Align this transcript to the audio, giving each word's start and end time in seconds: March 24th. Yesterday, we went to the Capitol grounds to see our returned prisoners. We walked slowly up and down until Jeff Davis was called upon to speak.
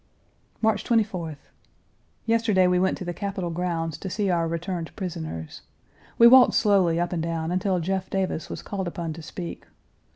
March 0.63 0.83
24th. 0.83 1.51
Yesterday, 2.25 2.65
we 2.65 2.79
went 2.79 2.97
to 2.97 3.05
the 3.05 3.13
Capitol 3.13 3.51
grounds 3.51 3.99
to 3.99 4.09
see 4.09 4.31
our 4.31 4.47
returned 4.47 4.89
prisoners. 4.95 5.61
We 6.17 6.25
walked 6.25 6.55
slowly 6.55 6.99
up 6.99 7.13
and 7.13 7.21
down 7.21 7.51
until 7.51 7.79
Jeff 7.79 8.09
Davis 8.09 8.49
was 8.49 8.63
called 8.63 8.87
upon 8.87 9.13
to 9.13 9.21
speak. 9.21 9.65